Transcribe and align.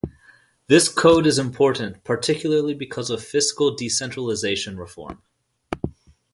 This 0.65 0.87
Code 0.89 1.27
is 1.27 1.37
important 1.37 2.03
particularly 2.03 2.73
because 2.73 3.11
of 3.11 3.23
fiscal 3.23 3.75
decentralization 3.75 4.75
reform. 4.79 5.21